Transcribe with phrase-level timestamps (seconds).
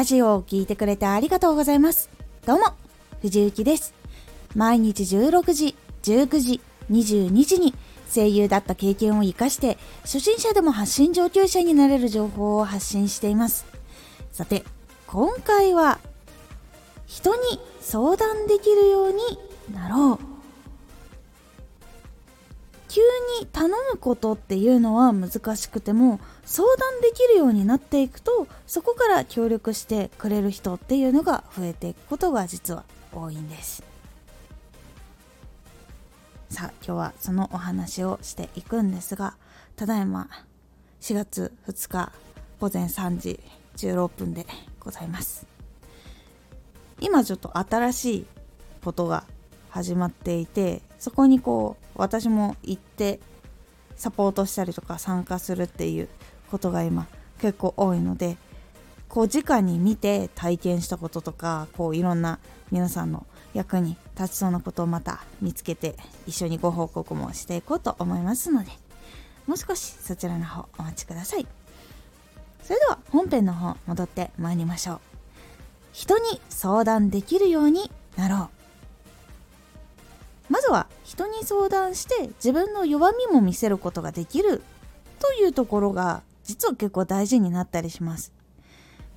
[0.00, 2.08] ラジオを聴いてくれてありがとうございます。
[2.46, 2.64] どうも、
[3.20, 3.92] 藤幸です。
[4.56, 7.74] 毎日16時、19時、22時に
[8.10, 13.66] 声優だった経験を活かして、初心者でも発信上級者になれる情報を発信しています。
[14.32, 14.64] さて、
[15.06, 15.98] 今回は、
[17.04, 19.20] 人に相談できるように
[19.74, 20.29] なろう。
[23.40, 33.82] に頼むことっていうのは難しくても相談できるようになっていくとそこから協力してくれる人っていうのが増えていくことが実は多いんです。
[36.48, 39.36] さあ今日はそのお話をしていくんですが
[39.76, 40.28] ただいま
[41.00, 42.12] 4月2日
[42.58, 43.40] 午前3時
[43.76, 44.46] 16分で
[44.80, 45.46] ございます。
[47.00, 48.26] 今ちょっと新しい
[48.84, 49.24] ことが
[49.70, 53.20] 始まっていてそこにこう私も行って
[53.96, 56.08] サポートしたりとか参加するっていう
[56.50, 57.06] ことが今
[57.40, 58.36] 結構多いので
[59.08, 62.38] こう直に見て体験したこととかこういろんな
[62.70, 65.96] 皆さんの役に立ちそうなことをまた見つけて
[66.26, 68.70] 一緒にご報告もしていこうと思いますので
[69.46, 71.46] もう少しそちらの方お待ちください。
[72.62, 75.00] それでは本編の方戻ってまいりましょう。
[75.92, 78.59] 人に相談できるようになろう。
[80.70, 84.62] まずは人に相談して自分の弱みも見せることができる
[85.18, 88.32] というところが実は結構大事になったりします。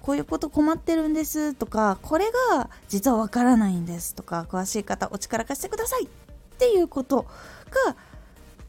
[0.01, 6.07] こういうこと困ってるんですとかこれが実はわからないんですとか詳しい方お力貸してくださいっ
[6.57, 7.27] ていうこと
[7.85, 7.95] が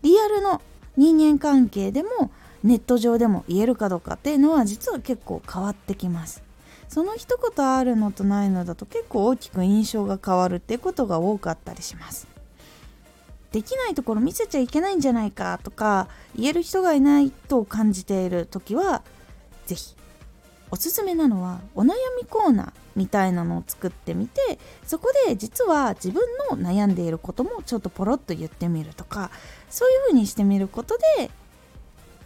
[0.02, 0.60] リアルの
[0.98, 2.30] 人間関係でも
[2.62, 6.42] ネット上でも言えるかどうかっていうのは実は結構変わってきます。
[6.88, 12.33] その一言あるのとないのだと結構大きく印象が変わるってことが多かったりします。
[13.55, 19.05] できないところ見せちゃいけないんじゃないかとか言える人がいないと感じている時は
[19.66, 19.94] 是非
[20.72, 29.31] おすすめなのはお悩みコーナーみたいなのを作ってみてそこで実は自分の悩んでいることもちょっとポロッと言ってみるとか
[29.71, 31.31] そういう風にしてみることで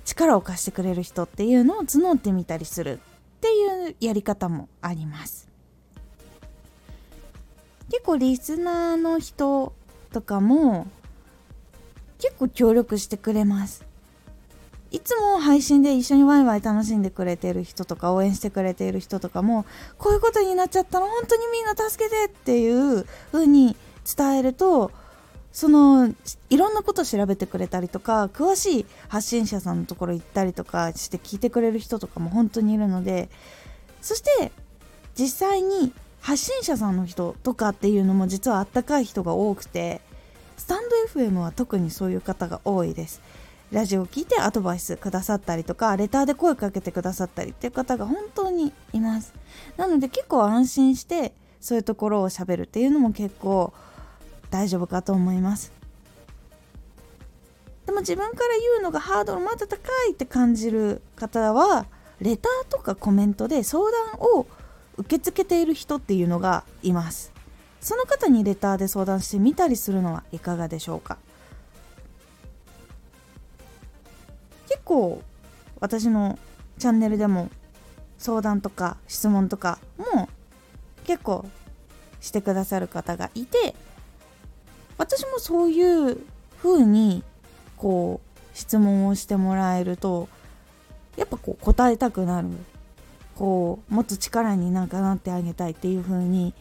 [0.06, 5.46] 力を貸してくれる人っていうのを募ってみたりするっていうやり方もあります。
[7.90, 9.74] 結構リスナーの人
[10.10, 10.86] とかも
[12.18, 13.84] 結構協力してくれます。
[14.90, 19.66] いつも配信で一緒にワイワイ楽しんでくれてる人とか応援してくれている人とかも
[19.98, 23.76] こういうことになっちゃったの本当にみんな助けてっていう風に
[24.16, 24.90] 伝えると
[25.52, 26.14] その
[26.48, 33.28] いろんなこと調べてくれたりとか詳しい発信者さんのところ行ったりとかして聞いてくれる人とかも本当にいるので
[34.00, 34.52] そして
[35.14, 40.00] 実際に発信者さんの人とかっていうのも実はあったかい人が多くて
[40.58, 43.22] スタンド FM は特にそういう方が多いです。
[43.70, 49.32] ラジオを聞いてアドバイスくださったりとかレターで声かけてくださったりっていう方が本当にいます。
[49.76, 53.72] なので結構安心してそういうところをしゃべるっていうのも結構
[54.50, 55.72] 大丈夫かと思います。
[57.86, 59.76] でも自分から言うのがハードルまだ高
[60.08, 61.86] いって感じる方は
[62.20, 64.46] レターとかコメントで相談を
[64.96, 67.37] 受け付けている人っていうのがいます。
[67.80, 71.16] その方にレターで相談してみたりするのはいかがでしょうか？
[74.68, 75.22] 結構
[75.80, 76.38] 私の
[76.78, 77.50] チャンネルでも
[78.18, 80.28] 相談とか質問とかも
[81.04, 81.46] 結構
[82.20, 83.74] してくださる方がいて
[84.98, 86.18] 私もそういう
[86.60, 87.22] 風に
[87.76, 90.28] こう質問をしてもらえると
[91.16, 92.48] やっぱこう答えたくなる
[93.36, 96.54] こうもっと力になんかなってあげたいっていう風に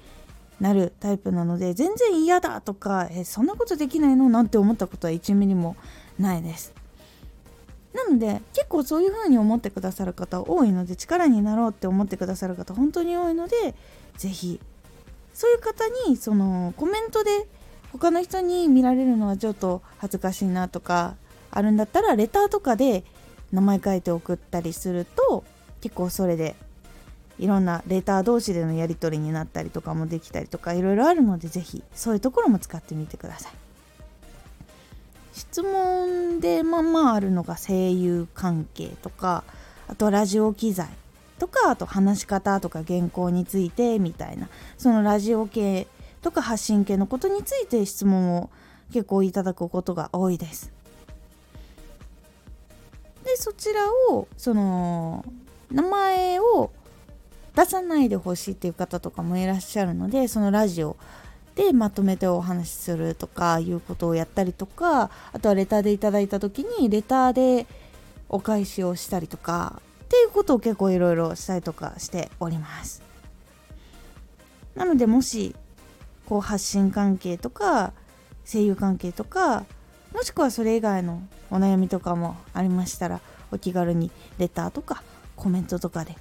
[0.59, 5.75] なるタイプなので全然嫌だとかえそんなことできないのなんて思ったことは1ミリも
[6.19, 6.73] ないです。
[7.93, 13.73] なので結構そういう風に思ってくださる方多いので力になろうって思ってくださる方本当に多いので
[14.17, 14.59] 是非
[15.33, 17.47] そういう方にそのコメントで
[17.91, 21.15] 他の人に見られるのはちょっと恥ずかしいなとか
[21.49, 23.03] あるんだったらレターとかで
[23.51, 25.43] 名前書いて送ったりすると
[25.81, 26.55] 結構それで
[27.39, 33.51] いろんなレター同士でのやり取りになったりとかもできたりとかいろいろあるので是非そういうところも使ってみてください。
[35.33, 39.43] 質問でまあまああるのが声優関係とか
[39.87, 40.87] あとラジオ機材
[41.37, 45.85] とかあと話し方とか原稿についてみたいなそのラジオ系
[46.23, 48.49] とか発信系のことについて質問を
[48.91, 50.71] 結構いただくことが多いです。
[53.23, 55.23] でそちらをその
[55.69, 56.71] 名前を
[57.57, 60.95] 出さないでほしいっていう方とかもいらっしゃるのでそのラジオ
[61.55, 67.65] でまとめてお話しするとかいうことをやったりとかあとはレターでいただいた時にレターで
[68.29, 73.01] お返しをしたりとかっていうことを結構いろいろしたりとかしております。
[74.75, 75.55] なのでもし
[76.27, 77.91] こう発信関係とか
[78.45, 79.65] 声優関係とか
[80.13, 83.19] もしくはそれ以外のお悩みとかもありましたら
[83.51, 85.01] お気軽にレターとか
[85.35, 86.15] コメントとかで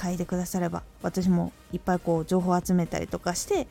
[0.00, 3.66] 書いてくだされば私もいっぱいこう情報集めたりとかして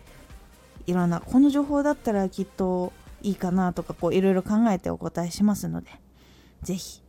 [0.85, 5.89] いろんなこの情報だったらきっといいかなとかこういろいろ考えてお答えしますので
[6.61, 7.01] 是非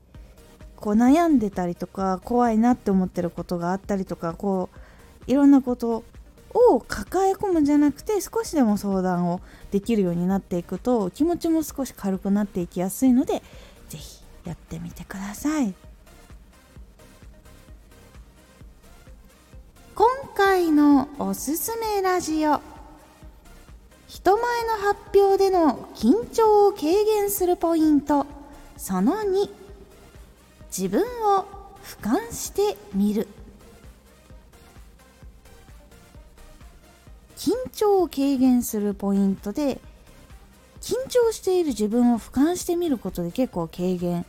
[0.77, 4.71] こう悩んでたりとか怖いなって思ってることがあったりとかこ
[5.27, 6.05] ういろんなこと
[6.53, 9.41] を抱え込むんじゃなくて少しでも相談を
[9.71, 13.43] できるようになっていくと気持ちも少し軽くなっていきやすいので
[13.89, 15.90] 是非やってみてください。
[20.51, 22.61] 回のおすすめラジオ。
[24.09, 28.27] 人前の発表での緊張を軽減するポイント。
[28.77, 29.49] その2
[30.77, 31.03] 自分
[31.37, 31.47] を
[31.85, 33.29] 俯瞰してみる。
[37.37, 39.81] 緊張を軽減するポイントで
[40.81, 44.27] 緊張している自分を俯瞰してみることで結構軽減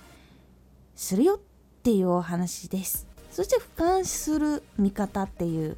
[0.96, 1.40] するよっ
[1.82, 3.08] ていうお話です。
[3.32, 5.78] そして俯瞰する見方っていう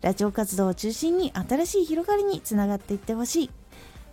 [0.00, 3.50] ラジオ活動を中心に新しい広がりにつながっていってほしい。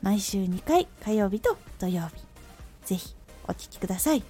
[0.01, 2.23] 毎週2回火曜日と土曜日。
[2.85, 3.15] ぜひ
[3.47, 4.23] お聴きください。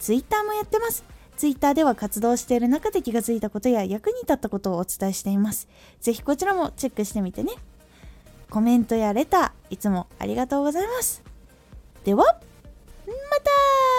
[0.00, 1.04] Twitter もやってます。
[1.36, 5.68] Twitter では活動している中で気がついたことや役に立ったことをお伝えしています。
[6.00, 7.52] ぜひこちらもチェックしてみてね。
[8.50, 11.22] コメントやレターいつもありがとうございます。
[12.04, 13.95] ではまた!